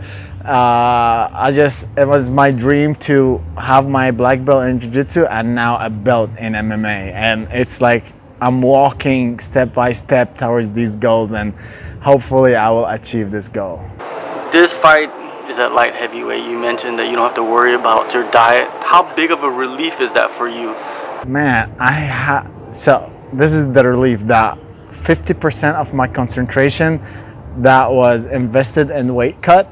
Uh, 0.50 1.29
I 1.32 1.51
just 1.53 1.86
it 1.96 2.08
was 2.08 2.32
my 2.32 2.50
dream 2.50 2.96
to 3.06 3.38
have 3.56 3.88
my 3.88 4.10
black 4.10 4.44
belt 4.44 4.65
in 4.68 4.79
jiu-jitsu 4.79 5.25
and 5.25 5.53
now 5.53 5.77
a 5.77 5.91
belt 5.91 6.32
in 6.39 6.53
MMA 6.53 7.13
and 7.13 7.48
it's 7.51 7.82
like 7.82 8.03
I'm 8.41 8.60
walking 8.63 9.39
step 9.39 9.75
by 9.75 9.91
step 9.91 10.39
towards 10.39 10.72
these 10.72 10.96
goals 10.96 11.34
and 11.34 11.53
hopefully 12.01 12.56
I 12.56 12.72
will 12.72 12.88
achieve 12.88 13.29
this 13.29 13.48
goal. 13.48 13.77
This 14.51 14.74
fight 14.74 15.12
is 15.51 15.60
at 15.60 15.74
light 15.74 15.94
heavyweight. 15.94 16.44
You 16.44 16.58
mentioned 16.58 16.98
that 16.98 17.12
you 17.12 17.15
don't 17.15 17.27
have 17.27 17.36
to 17.36 17.44
worry 17.44 17.75
about 17.75 18.12
your 18.15 18.24
diet. 18.32 18.72
How 18.82 19.03
big 19.15 19.29
of 19.29 19.44
a 19.44 19.51
relief 19.51 20.01
is 20.01 20.13
that 20.13 20.32
for 20.32 20.48
you? 20.48 20.74
Man, 21.29 21.75
I 21.77 21.94
ha 21.94 22.48
so 22.72 23.13
this 23.34 23.53
is 23.53 23.72
the 23.72 23.88
relief 23.88 24.22
that 24.22 24.58
50% 24.89 25.75
of 25.75 25.94
my 25.94 26.08
concentration 26.08 27.00
that 27.58 27.91
was 27.91 28.25
invested 28.25 28.89
in 28.89 29.13
weight 29.13 29.44
cut 29.44 29.72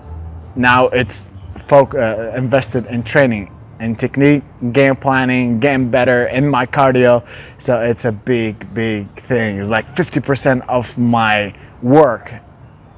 now 0.57 0.87
it's 0.87 1.31
folk 1.55 1.95
uh, 1.95 2.33
invested 2.35 2.85
in 2.87 3.03
training 3.03 3.51
in 3.79 3.95
technique 3.95 4.43
game 4.71 4.95
planning 4.95 5.59
getting 5.59 5.89
better 5.91 6.25
in 6.27 6.49
my 6.49 6.65
cardio 6.65 7.25
so 7.57 7.81
it's 7.81 8.05
a 8.05 8.11
big 8.11 8.73
big 8.73 9.07
thing 9.21 9.59
it's 9.59 9.69
like 9.69 9.85
50% 9.85 10.67
of 10.67 10.97
my 10.97 11.53
work 11.81 12.33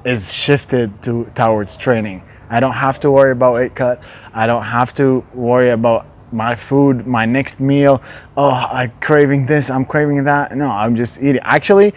is 0.04 0.32
shifted 0.32 1.02
to 1.02 1.30
towards 1.34 1.76
training. 1.76 2.22
I 2.48 2.60
don't 2.60 2.74
have 2.74 2.98
to 3.00 3.10
worry 3.10 3.32
about 3.32 3.54
weight 3.54 3.74
cut. 3.74 4.02
I 4.32 4.46
don't 4.46 4.64
have 4.64 4.94
to 4.94 5.24
worry 5.34 5.70
about 5.70 6.06
my 6.32 6.54
food, 6.54 7.06
my 7.06 7.24
next 7.24 7.60
meal. 7.60 8.02
Oh, 8.36 8.50
I'm 8.50 8.92
craving 9.00 9.46
this, 9.46 9.70
I'm 9.70 9.84
craving 9.84 10.24
that. 10.24 10.56
No, 10.56 10.68
I'm 10.68 10.96
just 10.96 11.22
eating. 11.22 11.42
Actually, 11.44 11.94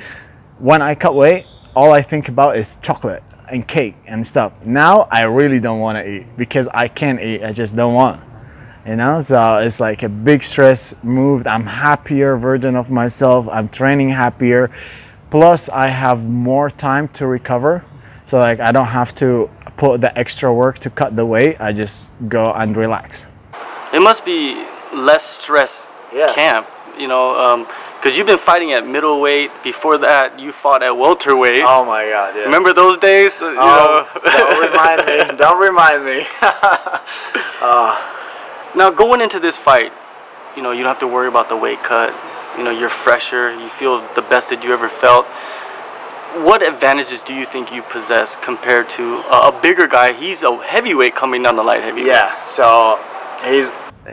when 0.60 0.82
I 0.82 0.96
cut 0.96 1.16
weight, 1.16 1.46
all 1.76 1.92
I 1.92 2.02
think 2.02 2.30
about 2.30 2.58
is 2.58 2.78
chocolate 2.78 3.24
and 3.50 3.68
cake 3.68 3.96
and 4.08 4.26
stuff. 4.26 4.66
Now 4.66 5.08
I 5.12 5.24
really 5.24 5.60
don't 5.60 5.80
want 5.80 5.98
to 5.98 6.08
eat 6.10 6.26
because 6.38 6.68
I 6.68 6.88
can't 6.88 7.20
eat. 7.22 7.44
I 7.44 7.52
just 7.52 7.76
don't 7.76 7.94
want. 7.94 8.22
You 8.86 8.98
know, 8.98 9.22
so 9.22 9.58
it's 9.60 9.80
like 9.80 10.04
a 10.04 10.10
big 10.10 10.44
stress 10.44 10.94
moved. 11.04 11.48
I'm 11.48 11.66
happier 11.66 12.36
version 12.36 12.76
of 12.76 12.92
myself. 12.92 13.48
I'm 13.50 13.70
training 13.70 14.10
happier. 14.10 14.70
Plus, 15.32 15.70
I 15.70 15.88
have 15.88 16.28
more 16.28 16.70
time 16.70 17.08
to 17.10 17.26
recover. 17.26 17.86
So 18.26 18.40
like 18.40 18.60
I 18.60 18.72
don't 18.72 18.88
have 18.88 19.16
to 19.16 19.50
put 19.78 20.02
the 20.02 20.16
extra 20.18 20.54
work 20.54 20.80
to 20.80 20.90
cut 20.90 21.16
the 21.16 21.26
weight. 21.26 21.60
I 21.62 21.72
just 21.72 22.10
go 22.28 22.52
and 22.54 22.76
relax. 22.76 23.26
It 23.94 24.02
must 24.02 24.26
be 24.26 24.66
less 24.94 25.24
stress 25.24 25.88
Yes. 26.12 26.36
camp, 26.36 26.68
you 26.98 27.08
know, 27.08 27.38
um, 27.40 27.66
because 28.04 28.18
you've 28.18 28.28
been 28.28 28.38
fighting 28.38 28.74
at 28.74 28.86
middleweight. 28.86 29.50
Before 29.64 29.98
that, 30.00 30.38
you 30.38 30.52
fought 30.52 30.84
at 30.84 30.92
welterweight. 30.98 31.62
Oh 31.64 31.86
my 31.86 32.04
God! 32.10 32.36
Yes. 32.36 32.46
Remember 32.46 32.74
those 32.74 32.98
days? 32.98 33.42
Uh, 33.42 33.52
You 33.52 33.58
Oh, 33.60 34.06
know? 34.14 34.22
don't 34.30 34.60
remind 34.70 35.06
me. 35.08 35.38
Don't 35.44 35.60
remind 35.62 36.04
me. 36.06 36.26
Now 38.76 38.90
going 38.90 39.22
into 39.22 39.40
this 39.40 39.56
fight, 39.56 39.94
you 40.58 40.64
know, 40.64 40.72
you 40.72 40.82
don't 40.84 40.90
have 40.90 41.00
to 41.00 41.08
worry 41.08 41.28
about 41.28 41.48
the 41.48 41.56
weight 41.56 41.82
cut. 41.84 42.12
You 42.58 42.64
know, 42.64 42.72
you're 42.72 42.90
fresher. 42.90 43.54
You 43.54 43.70
feel 43.70 44.00
the 44.16 44.22
best 44.24 44.50
that 44.50 44.64
you 44.64 44.74
ever 44.74 44.90
felt. 44.90 45.26
What 46.48 46.64
advantages 46.64 47.22
do 47.22 47.36
you 47.36 47.46
think 47.46 47.72
you 47.72 47.84
possess 47.84 48.36
compared 48.36 48.90
to 48.98 49.18
a, 49.32 49.50
a 49.50 49.60
bigger 49.62 49.86
guy? 49.88 50.14
He's 50.14 50.42
a 50.42 50.58
heavyweight 50.58 51.14
coming 51.16 51.44
down 51.44 51.56
the 51.56 51.64
light 51.64 51.84
heavyweight. 51.84 52.08
Yeah. 52.08 52.34
So 52.46 53.00
he's 53.46 53.72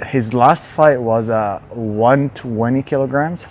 his 0.09 0.33
last 0.35 0.71
fight 0.71 1.01
was 1.01 1.31
uh 1.31 1.61
120 1.71 2.83
kilograms. 2.83 3.49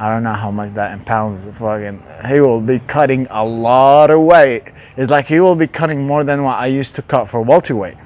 I 0.00 0.08
don't 0.08 0.22
know 0.22 0.32
how 0.32 0.50
much 0.50 0.72
that 0.72 0.92
in 0.92 1.04
pounds. 1.04 1.46
Fucking, 1.46 2.02
he 2.26 2.40
will 2.40 2.62
be 2.62 2.78
cutting 2.78 3.26
a 3.28 3.44
lot 3.44 4.10
of 4.10 4.22
weight. 4.22 4.62
It's 4.96 5.10
like 5.10 5.26
he 5.26 5.40
will 5.40 5.56
be 5.56 5.66
cutting 5.66 6.06
more 6.06 6.24
than 6.24 6.42
what 6.42 6.58
I 6.58 6.68
used 6.68 6.94
to 6.94 7.02
cut 7.02 7.28
for 7.28 7.42
welterweight. 7.42 7.98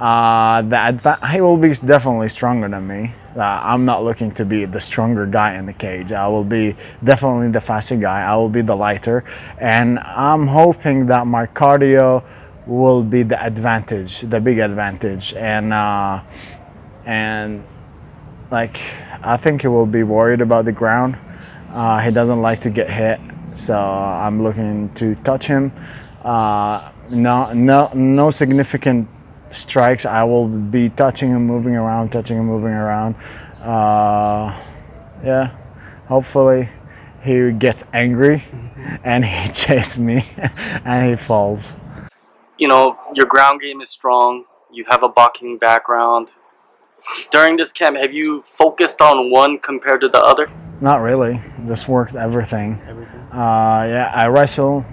Uh, 0.00 0.62
the 0.62 0.74
adva- 0.74 1.30
he 1.30 1.40
will 1.40 1.58
be 1.58 1.72
definitely 1.74 2.28
stronger 2.28 2.68
than 2.68 2.88
me. 2.88 3.12
Uh, 3.36 3.42
I'm 3.42 3.84
not 3.84 4.02
looking 4.02 4.32
to 4.32 4.44
be 4.44 4.64
the 4.64 4.80
stronger 4.80 5.26
guy 5.26 5.54
in 5.54 5.66
the 5.66 5.72
cage. 5.72 6.10
I 6.10 6.26
will 6.26 6.42
be 6.42 6.74
definitely 7.04 7.52
the 7.52 7.60
faster 7.60 7.96
guy. 7.96 8.22
I 8.22 8.34
will 8.34 8.48
be 8.48 8.62
the 8.62 8.74
lighter, 8.74 9.22
and 9.60 10.00
I'm 10.00 10.48
hoping 10.48 11.06
that 11.06 11.28
my 11.28 11.46
cardio 11.46 12.24
will 12.66 13.04
be 13.04 13.22
the 13.22 13.40
advantage, 13.40 14.22
the 14.22 14.40
big 14.40 14.58
advantage, 14.58 15.34
and 15.34 15.72
uh, 15.72 16.20
and 17.06 17.62
like 18.50 18.80
I 19.22 19.36
think 19.36 19.62
he 19.62 19.68
will 19.68 19.86
be 19.86 20.02
worried 20.02 20.40
about 20.40 20.64
the 20.64 20.72
ground. 20.72 21.16
Uh, 21.70 22.00
he 22.00 22.10
doesn't 22.10 22.40
like 22.40 22.60
to 22.60 22.70
get 22.70 22.90
hit, 22.90 23.20
so 23.54 23.76
I'm 23.76 24.42
looking 24.42 24.92
to 24.94 25.14
touch 25.16 25.46
him. 25.46 25.72
Uh, 26.22 26.90
no, 27.10 27.52
no, 27.52 27.90
no 27.94 28.30
significant 28.30 29.08
strikes. 29.50 30.06
I 30.06 30.24
will 30.24 30.48
be 30.48 30.88
touching 30.88 31.30
him, 31.30 31.46
moving 31.46 31.76
around, 31.76 32.10
touching 32.10 32.38
him, 32.38 32.46
moving 32.46 32.72
around. 32.72 33.14
Uh, 33.60 34.58
yeah, 35.24 35.56
hopefully 36.06 36.68
he 37.22 37.52
gets 37.52 37.84
angry 37.92 38.44
and 39.04 39.24
he 39.24 39.48
chases 39.52 39.98
me 39.98 40.24
and 40.84 41.10
he 41.10 41.16
falls. 41.16 41.72
You 42.58 42.68
know, 42.68 42.98
your 43.14 43.26
ground 43.26 43.60
game 43.60 43.80
is 43.80 43.90
strong. 43.90 44.44
You 44.72 44.84
have 44.88 45.02
a 45.02 45.08
boxing 45.08 45.58
background. 45.58 46.30
During 47.30 47.56
this 47.56 47.72
camp, 47.72 47.96
have 47.96 48.12
you 48.12 48.42
focused 48.42 49.00
on 49.00 49.30
one 49.30 49.58
compared 49.58 50.00
to 50.02 50.08
the 50.08 50.18
other? 50.20 50.48
Not 50.80 51.00
really. 51.02 51.40
Just 51.66 51.88
worked 51.88 52.14
everything. 52.14 52.74
Uh, 53.32 53.86
yeah, 53.88 54.12
I 54.14 54.26
wrestle 54.28 54.84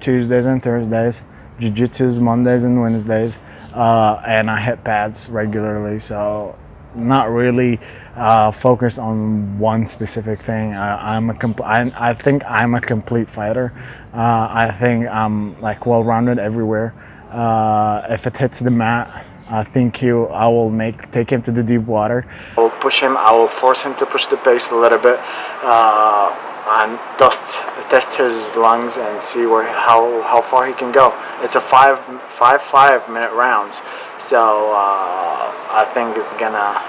Tuesdays 0.00 0.46
and 0.46 0.62
Thursdays. 0.62 1.22
Jiu-jitsu's 1.60 2.18
Mondays 2.20 2.64
and 2.64 2.80
Wednesdays. 2.80 3.38
uh, 3.72 4.20
and 4.26 4.50
I 4.50 4.60
hit 4.60 4.84
pads 4.84 5.28
regularly. 5.30 5.98
So 5.98 6.56
not 6.94 7.30
really 7.30 7.80
uh, 8.16 8.50
focused 8.50 8.98
on 8.98 9.58
one 9.58 9.86
specific 9.86 10.40
thing. 10.40 10.74
I, 10.74 11.16
I'm 11.16 11.30
a 11.30 11.34
compl- 11.34 11.64
I, 11.64 11.90
I 12.10 12.12
think 12.12 12.44
I'm 12.44 12.74
a 12.74 12.80
complete 12.80 13.30
fighter. 13.30 13.72
Uh, 14.12 14.48
I 14.50 14.70
think 14.70 15.08
I'm 15.08 15.58
like 15.62 15.86
well-rounded 15.86 16.38
everywhere. 16.38 16.92
Uh, 17.30 18.04
if 18.10 18.26
it 18.26 18.36
hits 18.36 18.58
the 18.58 18.70
mat, 18.70 19.24
I 19.52 19.64
think 19.64 20.00
you. 20.00 20.28
I 20.28 20.48
will 20.48 20.70
make 20.70 21.10
take 21.10 21.28
him 21.28 21.42
to 21.42 21.52
the 21.52 21.62
deep 21.62 21.82
water. 21.82 22.24
I 22.56 22.60
will 22.62 22.70
push 22.70 23.00
him. 23.00 23.18
I 23.18 23.32
will 23.32 23.46
force 23.46 23.82
him 23.82 23.94
to 23.96 24.06
push 24.06 24.24
the 24.24 24.38
pace 24.38 24.70
a 24.70 24.76
little 24.76 24.98
bit, 24.98 25.20
uh, 25.62 26.32
and 26.80 26.98
dust 27.18 27.60
test 27.90 28.16
his 28.16 28.56
lungs 28.56 28.96
and 28.96 29.22
see 29.22 29.44
where 29.44 29.68
how 29.68 30.22
how 30.22 30.40
far 30.40 30.66
he 30.66 30.72
can 30.72 30.90
go. 30.90 31.12
It's 31.44 31.54
a 31.54 31.60
five 31.60 31.98
five 32.32 32.62
five 32.62 33.06
minute 33.10 33.34
rounds, 33.34 33.82
so 34.18 34.72
uh, 34.72 35.52
I 35.68 35.84
think 35.92 36.16
it's 36.16 36.32
gonna. 36.32 36.80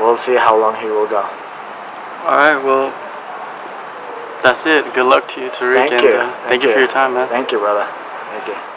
We'll 0.00 0.16
see 0.16 0.36
how 0.36 0.58
long 0.58 0.80
he 0.80 0.86
will 0.88 1.08
go. 1.08 1.20
All 2.24 2.40
right, 2.40 2.56
well, 2.56 2.88
that's 4.42 4.64
it. 4.64 4.94
Good 4.94 5.04
luck 5.04 5.28
to 5.36 5.42
you, 5.42 5.50
Tariq. 5.50 5.74
Thank 5.74 5.92
and, 5.92 6.02
you. 6.02 6.14
Uh, 6.14 6.48
thank, 6.48 6.62
you 6.62 6.72
for 6.72 6.78
your 6.78 6.88
time, 6.88 7.12
man. 7.12 7.28
Thank 7.28 7.52
you, 7.52 7.58
brother. 7.58 7.84
Thank 8.32 8.48
you. 8.48 8.69